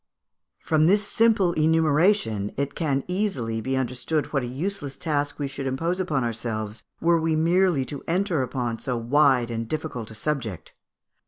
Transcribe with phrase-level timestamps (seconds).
[0.63, 5.67] From this simple enumeration, it can easily be understood what a useless task we should
[5.67, 10.73] impose upon ourselves were we merely to enter upon so wide and difficult a subject.